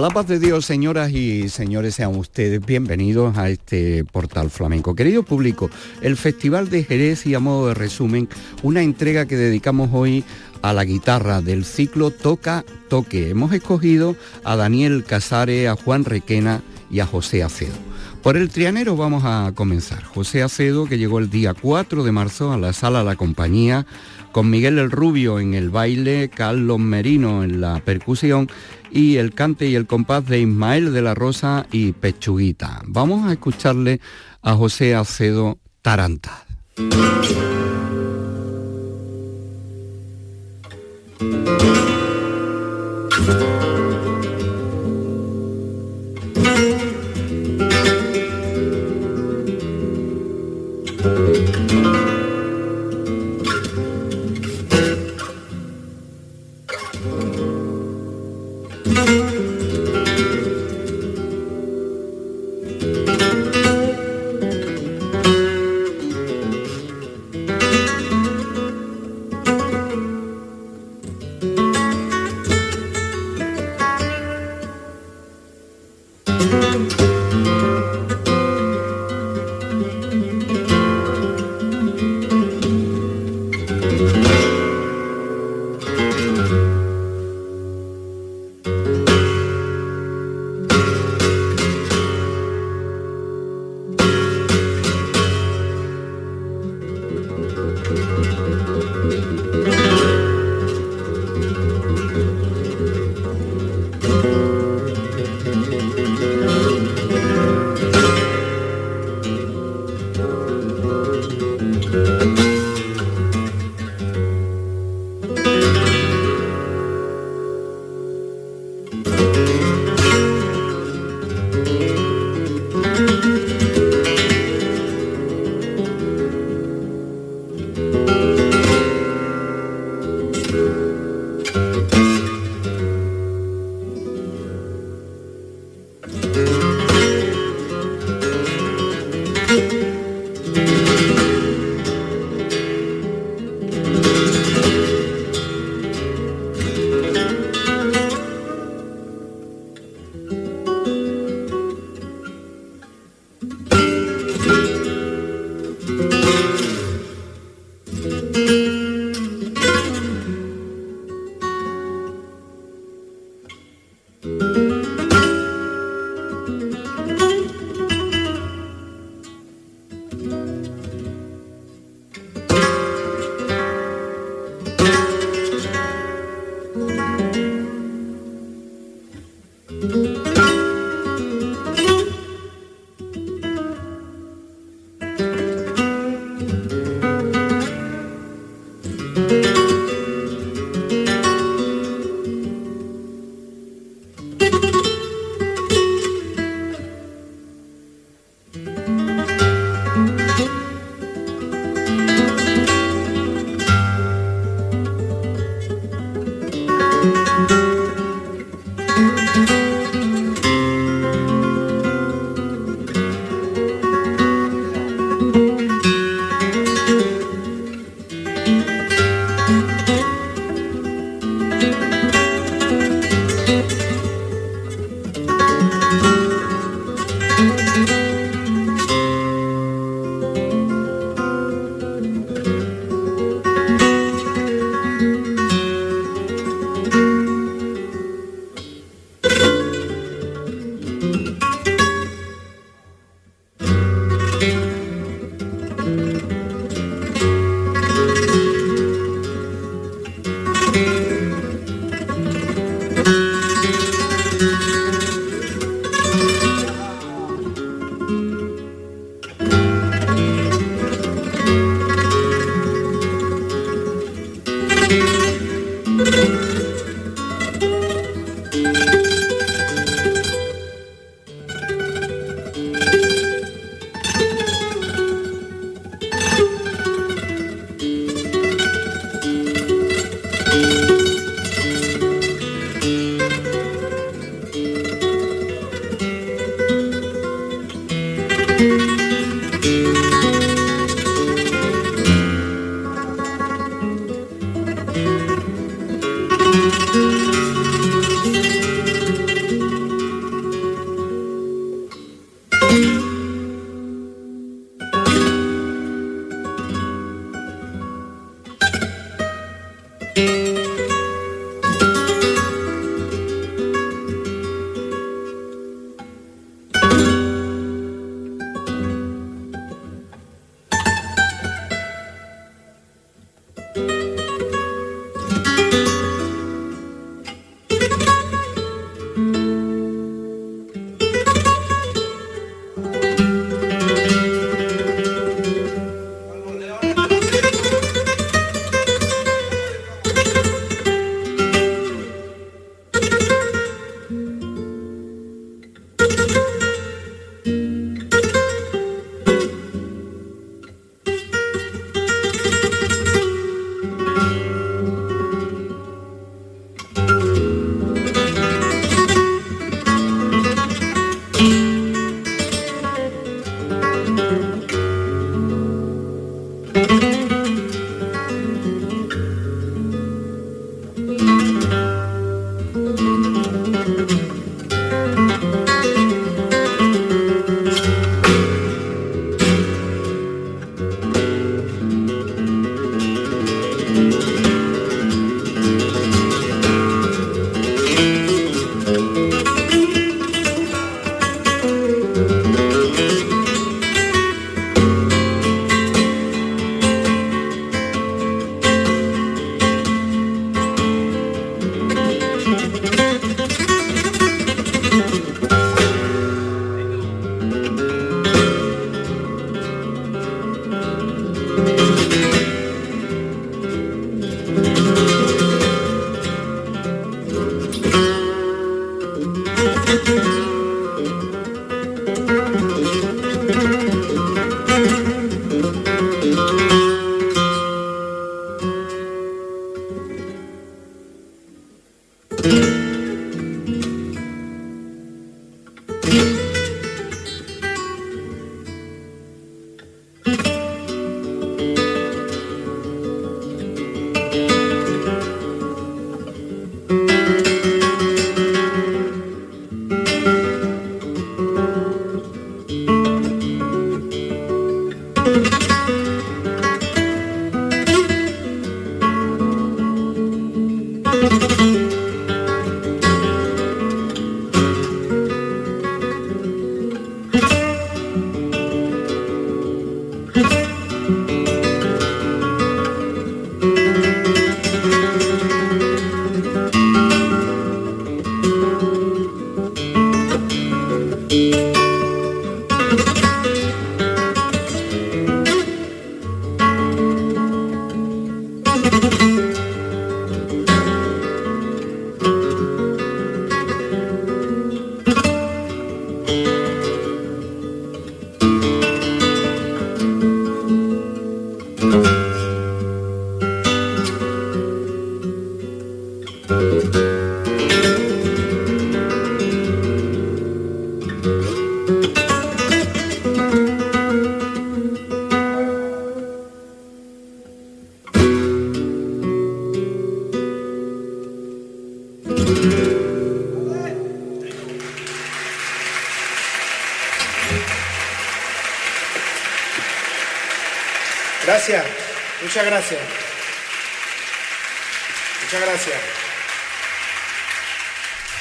[0.00, 4.94] La paz de Dios, señoras y señores, sean ustedes bienvenidos a este portal flamenco.
[4.94, 5.68] Querido público,
[6.00, 8.28] el Festival de Jerez y a modo de resumen,
[8.62, 10.24] una entrega que dedicamos hoy
[10.62, 13.28] a la guitarra del ciclo Toca Toque.
[13.28, 17.74] Hemos escogido a Daniel Casare, a Juan Requena y a José Acedo.
[18.22, 20.02] Por el trianero vamos a comenzar.
[20.04, 23.86] José Acedo, que llegó el día 4 de marzo a la sala La Compañía,
[24.32, 28.48] con Miguel el Rubio en el baile, Carlos Merino en la percusión
[28.92, 32.82] y el cante y el compás de Ismael de la Rosa y Pechuguita.
[32.86, 34.00] Vamos a escucharle
[34.42, 36.46] a José Acedo Taranta.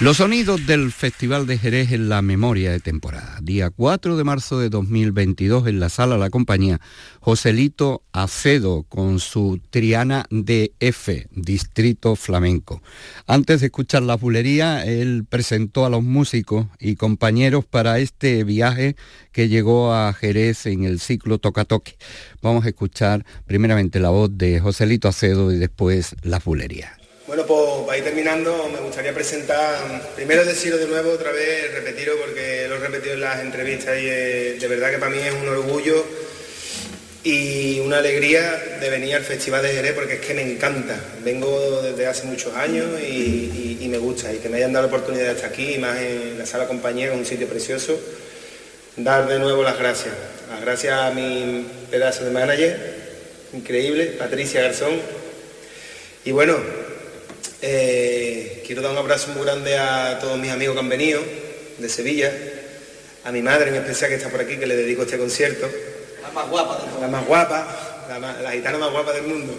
[0.02, 3.38] Los sonidos del Festival de Jerez en la memoria de temporada.
[3.42, 6.80] Día 4 de marzo de 2022 en la sala La Compañía,
[7.20, 12.82] Joselito Acedo con su Triana DF, Distrito Flamenco.
[13.28, 18.96] Antes de escuchar la bulería, él presentó a los músicos y compañeros para este viaje
[19.34, 21.98] que llegó a Jerez en el ciclo Toca Toque.
[22.42, 26.99] Vamos a escuchar primeramente la voz de Joselito Acedo y después la bulería.
[27.30, 29.78] Bueno, pues para ir terminando, me gustaría presentar,
[30.16, 34.08] primero deciros de nuevo, otra vez, repetiros, porque lo he repetido en las entrevistas y
[34.10, 36.04] eh, de verdad que para mí es un orgullo
[37.24, 41.00] y una alegría de venir al Festival de Jerez porque es que me encanta.
[41.24, 44.92] Vengo desde hace muchos años y, y me gusta y que me hayan dado la
[44.92, 47.96] oportunidad de estar aquí, más en la sala compañera, un sitio precioso.
[48.98, 50.16] Dar de nuevo las gracias.
[50.50, 52.96] Las gracias a mi pedazo de manager,
[53.54, 55.00] increíble, Patricia Garzón.
[56.26, 56.58] Y bueno,
[57.62, 61.22] eh, quiero dar un abrazo muy grande a todos mis amigos que han venido
[61.78, 62.32] de Sevilla,
[63.26, 65.70] a mi madre en especial que está por aquí, que le dedico este concierto.
[66.22, 67.02] La más guapa del mundo.
[67.02, 69.54] La más guapa, la, gitana más guapa del mundo.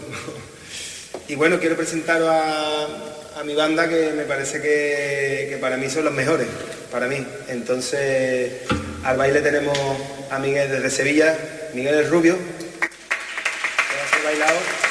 [1.29, 2.87] Y bueno, quiero presentaros a,
[3.39, 6.49] a mi banda que me parece que, que para mí son los mejores,
[6.91, 7.25] para mí.
[7.49, 8.53] Entonces,
[9.05, 9.77] al baile tenemos
[10.31, 11.39] a Miguel desde Sevilla,
[11.73, 14.90] Miguel el Rubio, que va a ser bailado.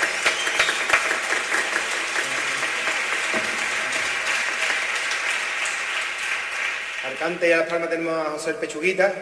[7.19, 9.13] Al cante y a las palmas tenemos a José el Pechuguita.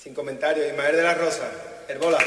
[0.00, 1.50] Sin comentarios, Ismael de la Rosa,
[1.88, 2.18] el bola.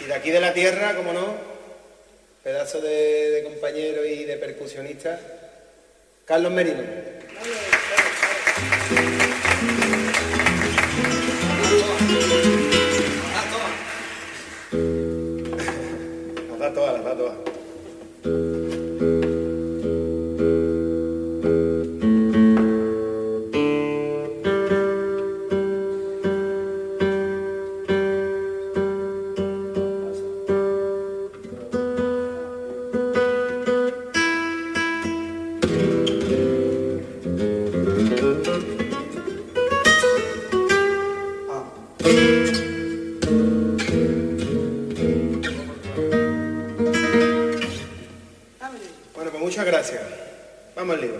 [0.00, 1.34] Y de aquí de la tierra, como no,
[2.44, 5.18] pedazo de, de compañero y de percusionista,
[6.24, 6.84] Carlos Merino.
[16.48, 17.49] Las da todas, las da todas.
[50.90, 51.19] Vamos al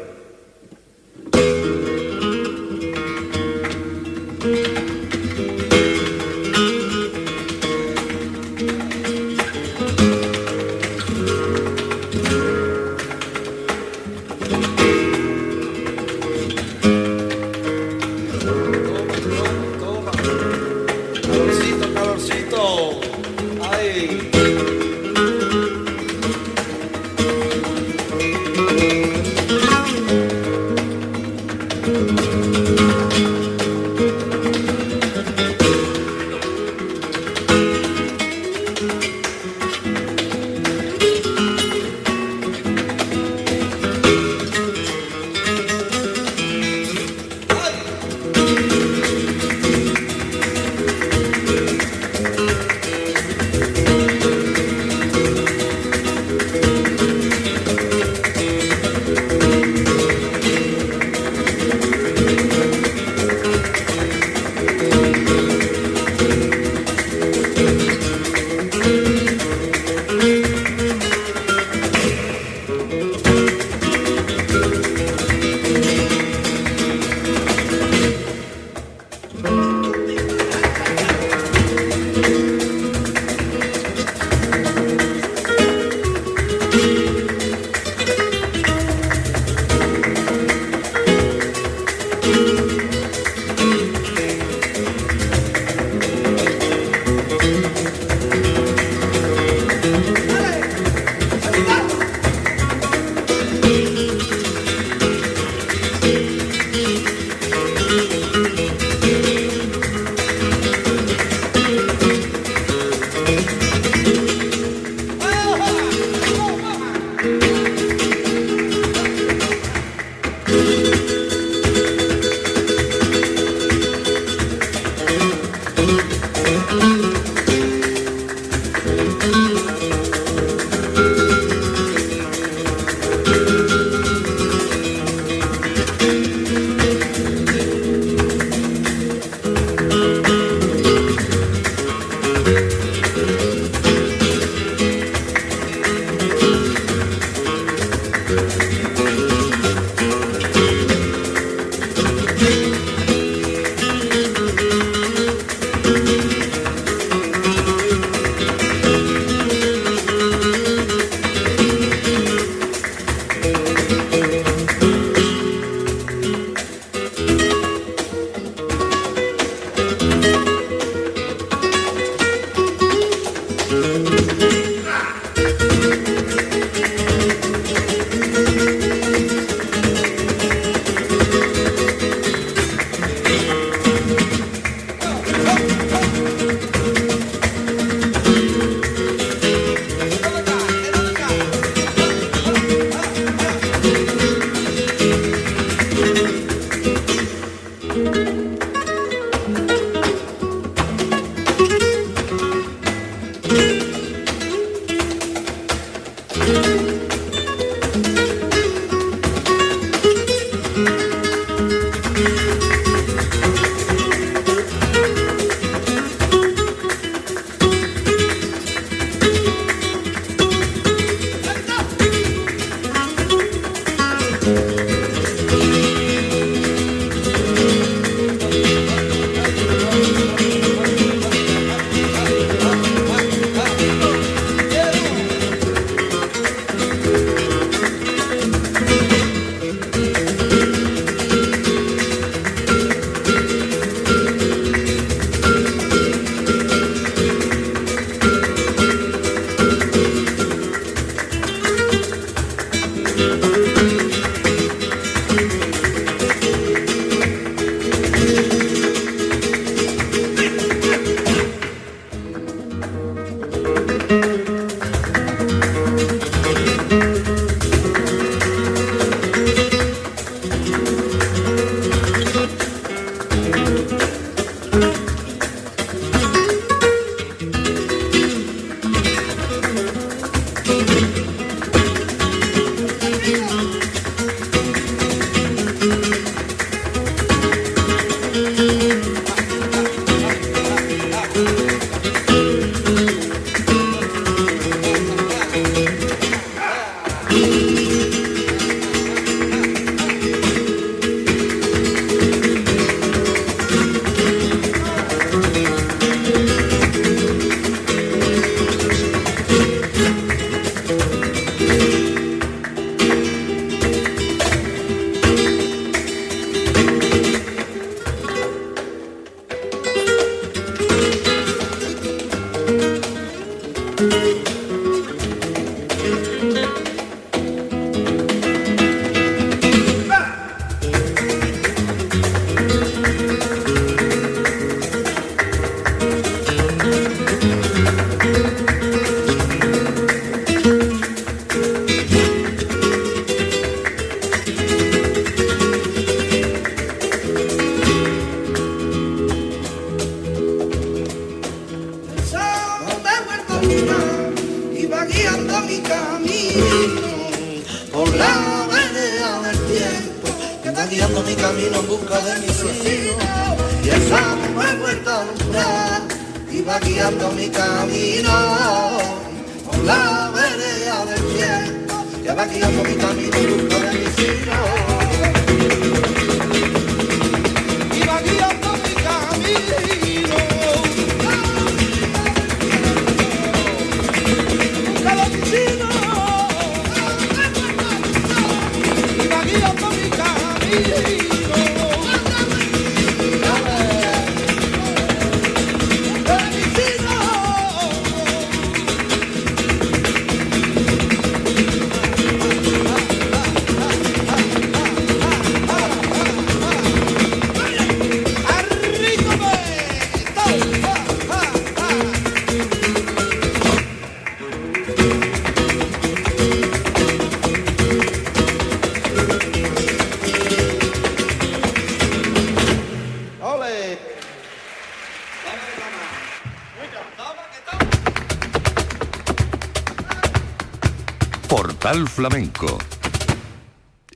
[432.21, 432.77] Flamenco.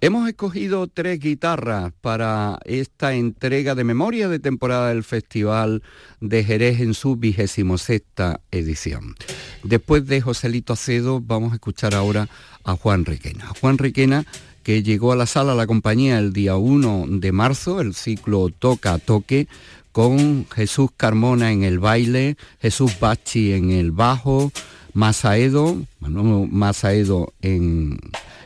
[0.02, 5.82] Hemos escogido tres guitarras para esta entrega de memoria de temporada del Festival
[6.20, 9.14] de Jerez en su vigésimo sexta edición.
[9.62, 12.28] Después de Joselito Acedo vamos a escuchar ahora
[12.62, 13.50] a Juan Requena.
[13.58, 14.26] Juan Requena
[14.62, 18.50] que llegó a la sala a la compañía el día 1 de marzo, el ciclo
[18.50, 19.48] Toca a Toque,
[19.92, 24.52] con Jesús Carmona en el baile, Jesús Bachi en el bajo,
[24.94, 27.98] Masaedo, Manuel Masaedo en,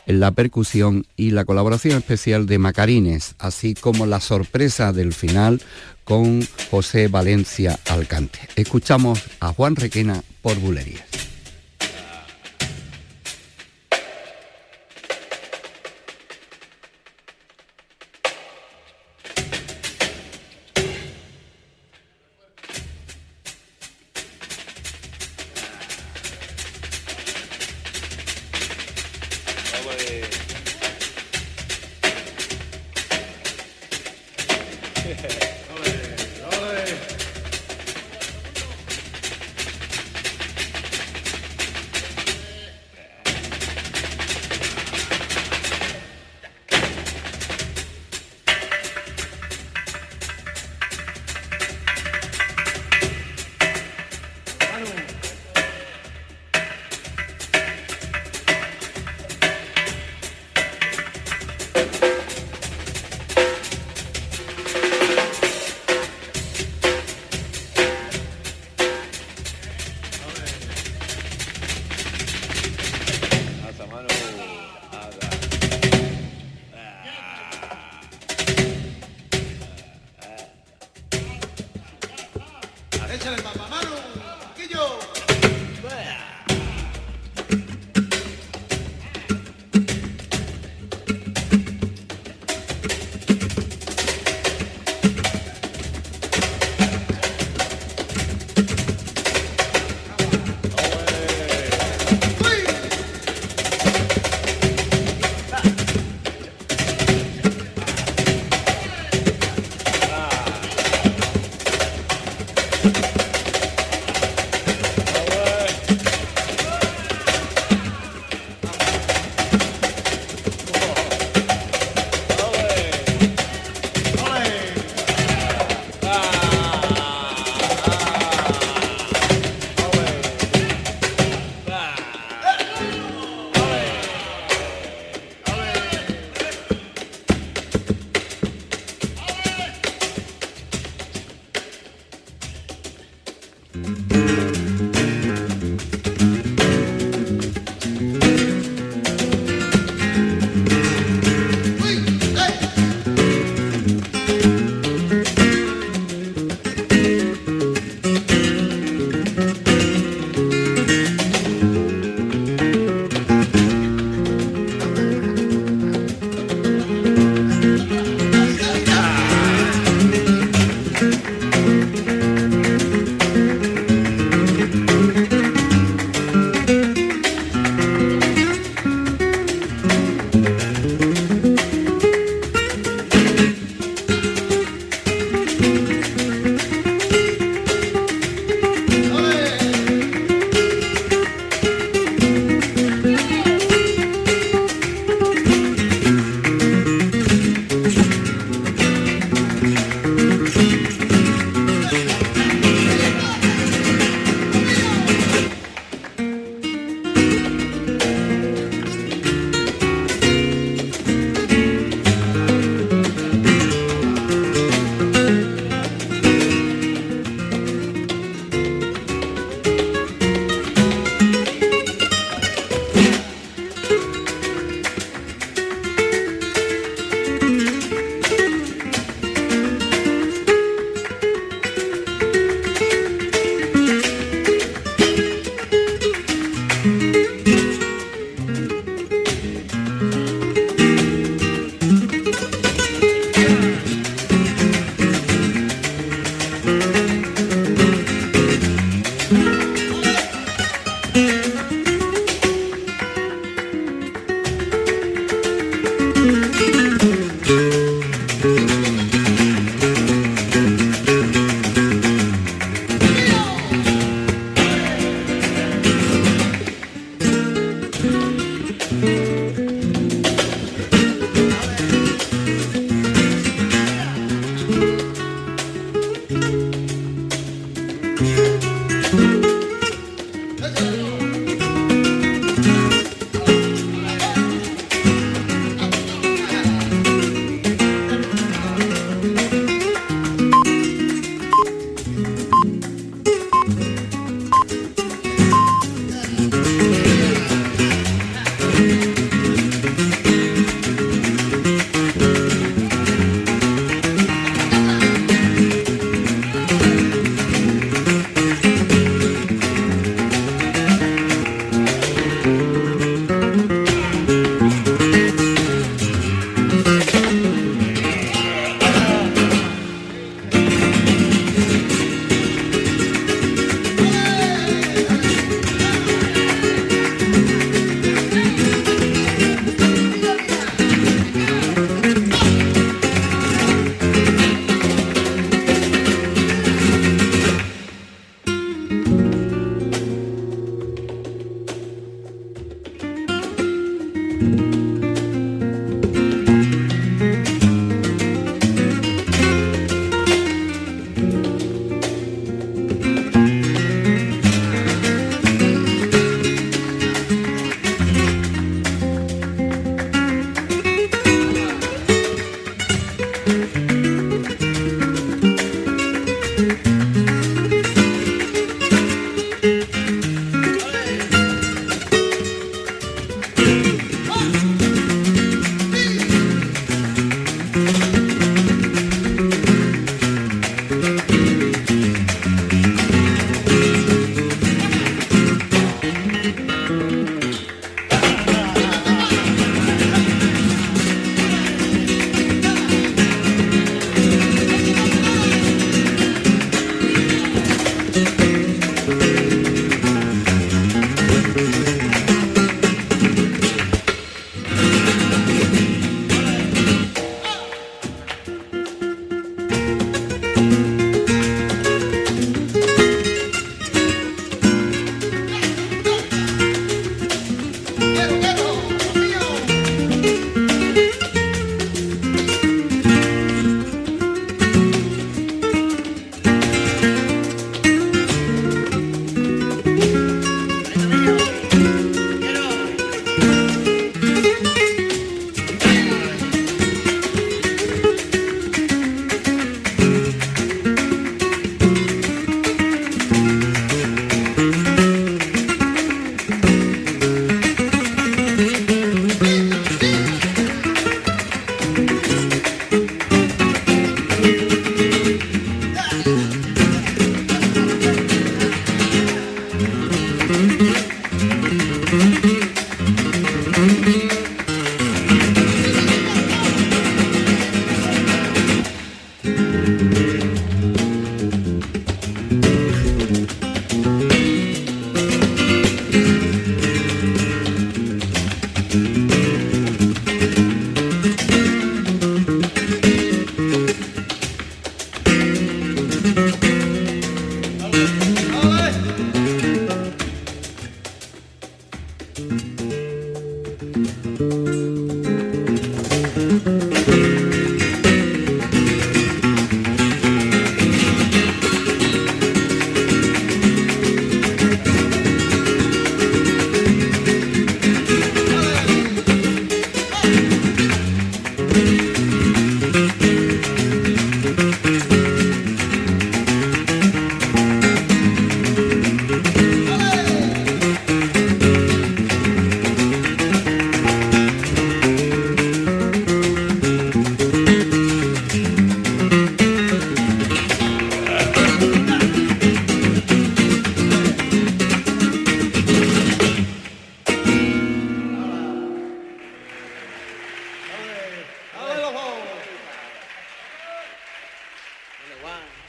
[0.07, 5.63] en la percusión y la colaboración especial de Macarines, así como la sorpresa del final
[6.05, 8.41] con José Valencia Alcante.
[8.57, 11.05] Escuchamos a Juan Requena por Bulerías.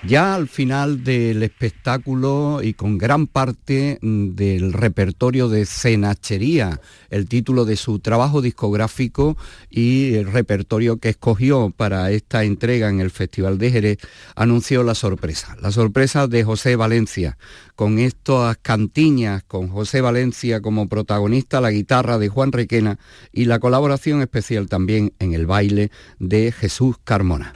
[0.10, 7.28] Ya al final del espectáculo y con gran parte mm, del repertorio de Cenachería, el
[7.28, 9.38] título de su trabajo discográfico
[9.69, 13.98] y el repertorio que escogió para esta entrega en el Festival de Jerez,
[14.36, 15.56] anunció la sorpresa.
[15.62, 17.38] La sorpresa de José Valencia,
[17.76, 22.98] con estas cantiñas, con José Valencia como protagonista, la guitarra de Juan Requena
[23.32, 27.54] y la colaboración especial también en el baile de Jesús Carmona.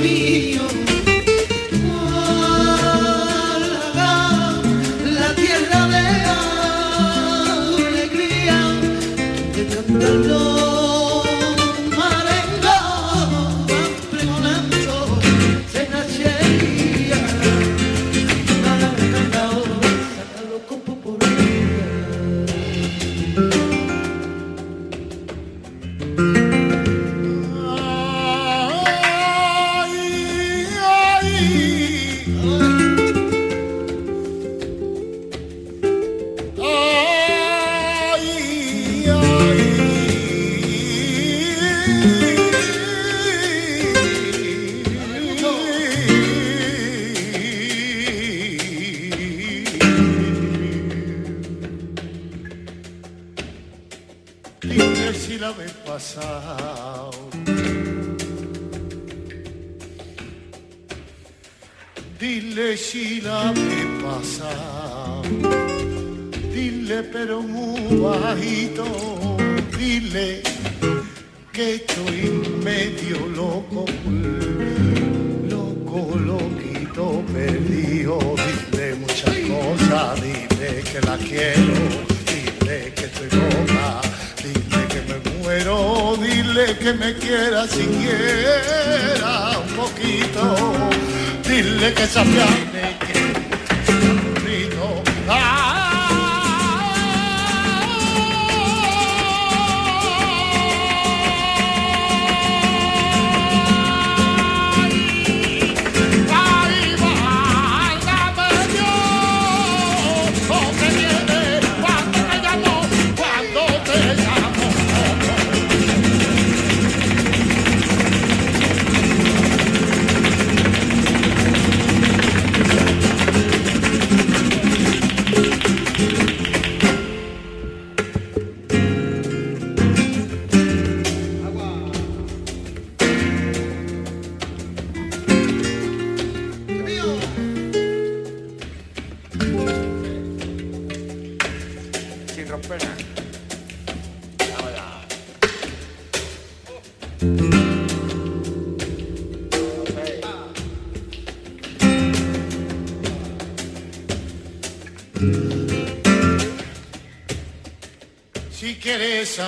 [0.00, 0.37] Be.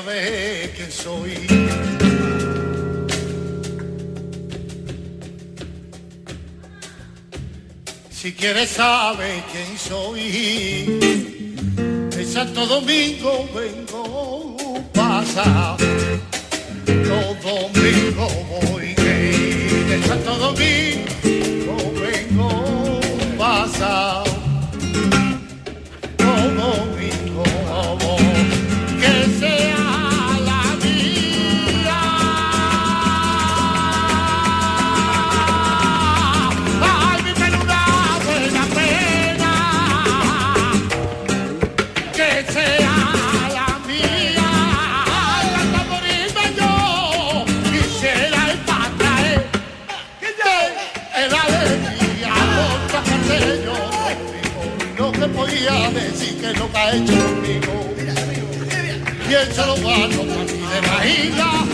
[0.01, 1.47] sabe quién soy.
[8.11, 10.99] Si quieres sabe quién soy.
[12.17, 14.57] De Santo Domingo vengo,
[14.93, 15.77] pasa.
[56.53, 57.95] que lo que ha hecho conmigo.
[59.29, 61.70] ¿Quién se lo va a notar de la isla?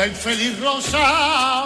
[0.00, 1.59] la infeliz rosa.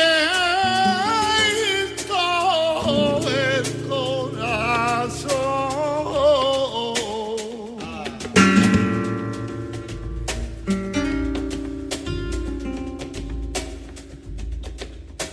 [3.28, 5.32] el corazón.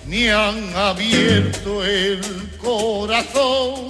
[0.06, 2.20] Me han abierto el
[2.60, 3.87] corazón.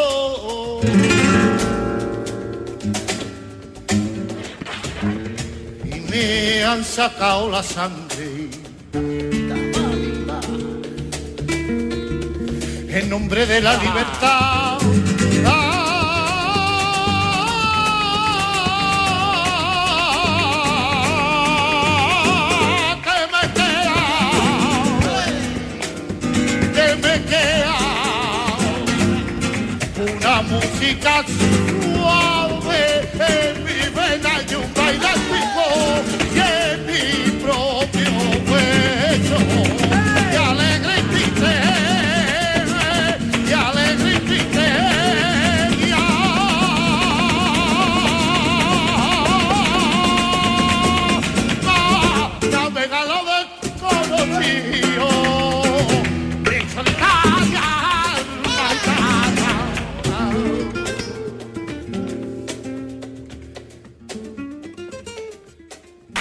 [5.83, 8.49] Y me han sacado la sangre.
[12.89, 14.66] En nombre de la libertad.
[29.99, 31.25] Una música
[31.93, 35.07] suave en mi vena y un baile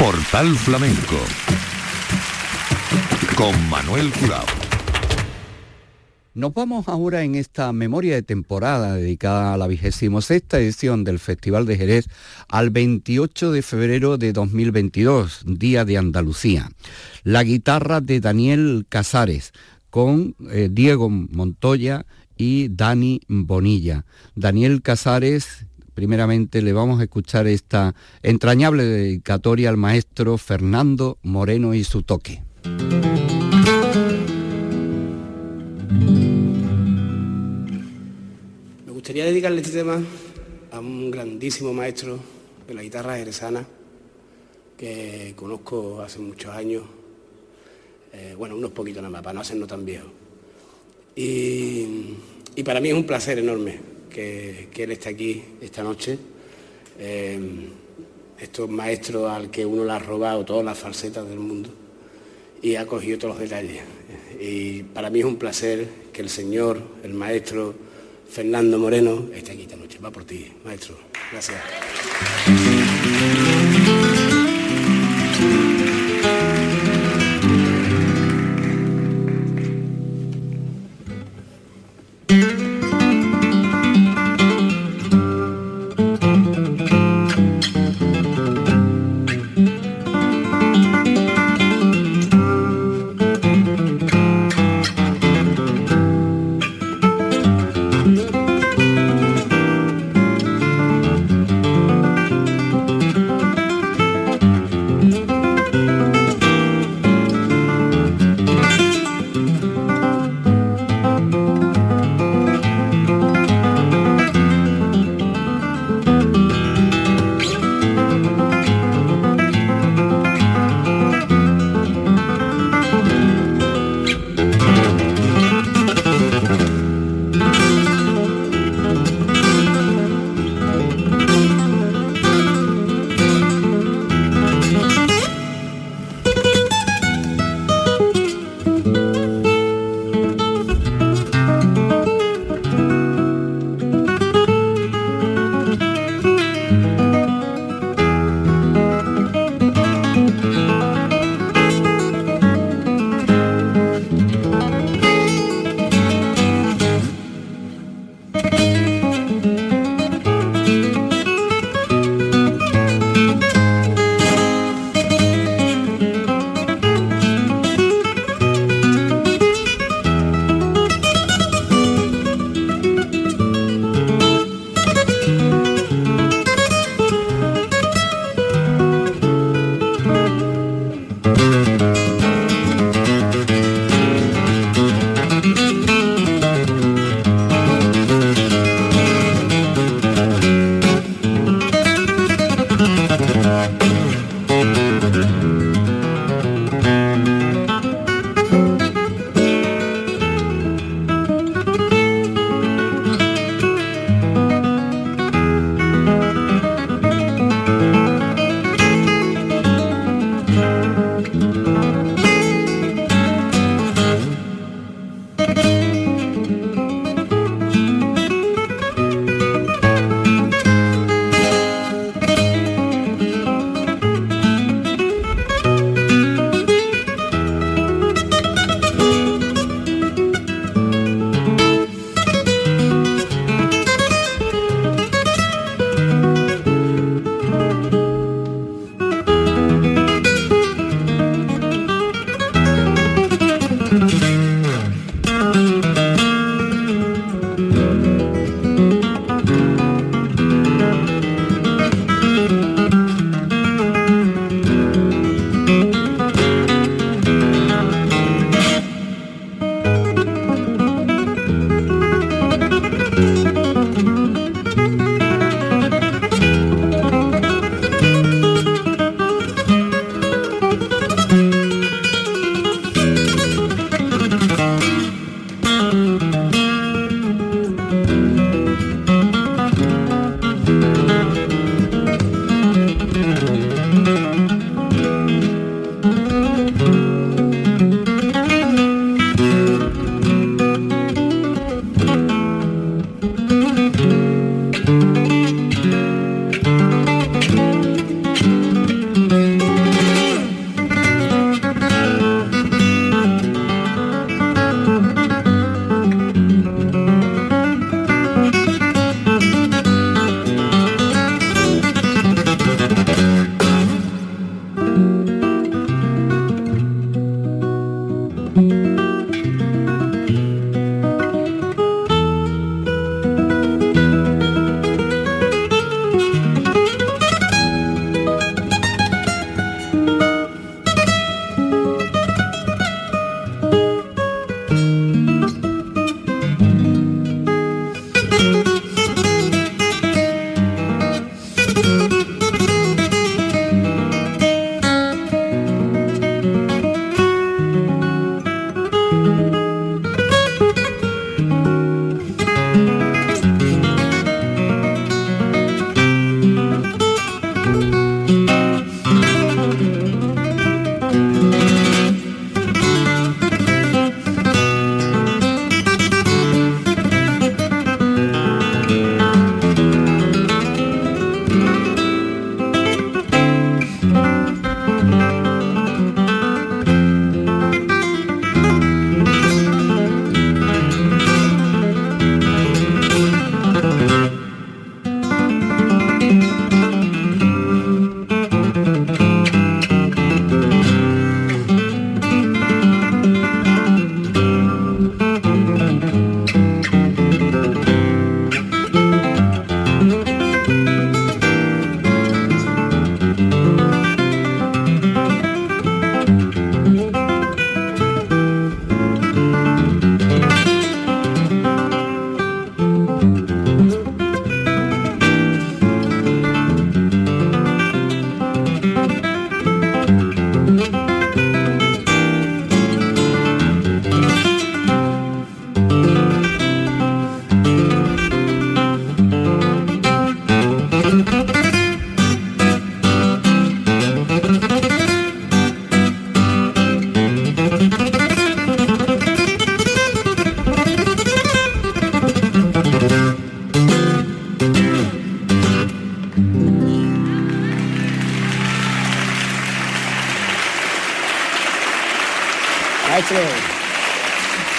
[0.06, 1.16] Portal Flamenco
[3.36, 4.44] con Manuel Curao.
[6.32, 11.18] Nos vamos ahora en esta memoria de temporada dedicada a la vigésimo sexta edición del
[11.18, 12.06] Festival de Jerez
[12.48, 16.70] al 28 de febrero de 2022, Día de Andalucía.
[17.24, 19.50] La guitarra de Daniel Casares
[19.90, 24.04] con eh, Diego Montoya y Dani Bonilla.
[24.36, 25.65] Daniel Casares,
[25.96, 32.42] primeramente le vamos a escuchar esta entrañable dedicatoria al maestro Fernando Moreno y su toque.
[38.84, 40.02] Me gustaría dedicarle este tema
[40.70, 42.18] a un grandísimo maestro
[42.68, 43.66] de la guitarra jerezana
[44.76, 46.82] que conozco hace muchos años,
[48.12, 50.10] eh, bueno, unos poquitos nada más, para no hacernos tan viejos.
[51.14, 52.16] Y,
[52.54, 56.18] y para mí es un placer enorme que, él esté aquí esta noche.
[56.98, 57.38] Eh,
[58.38, 61.70] estos maestros al que uno le ha robado todas las falsetas del mundo
[62.62, 63.82] y ha cogido todos los detalles.
[64.40, 67.74] Y para mí es un placer que el señor, el maestro
[68.28, 69.98] Fernando Moreno, esté aquí esta noche.
[70.04, 70.96] Va por ti, maestro.
[71.32, 71.56] Gracias.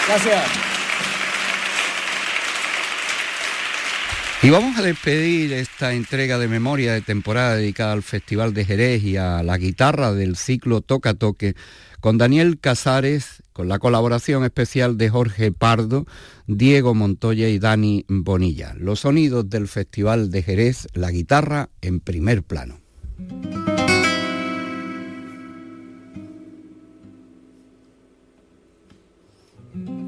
[0.07, 0.43] Gracias.
[4.43, 9.03] Y vamos a despedir esta entrega de memoria de temporada dedicada al Festival de Jerez
[9.03, 11.55] y a la guitarra del ciclo Toca Toque
[11.99, 16.05] con Daniel Casares, con la colaboración especial de Jorge Pardo,
[16.45, 18.75] Diego Montoya y Dani Bonilla.
[18.77, 22.79] Los sonidos del Festival de Jerez, la guitarra en primer plano.
[29.78, 30.07] Mm-hmm.